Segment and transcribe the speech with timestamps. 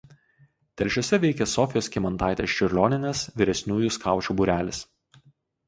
[0.81, 4.85] Telšiuose veikia Sofijos Kymantaitės Čiurlionienės vyresniųjų skaučių būrelis.